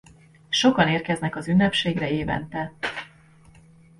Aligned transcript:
Sokan 0.49 0.87
érkeznek 0.87 1.35
az 1.35 1.47
ünnepségre 1.47 2.09
évente. 2.11 2.73